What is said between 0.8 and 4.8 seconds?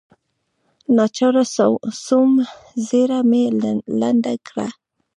ناچاره سوم ږيره مې لنډه کړه.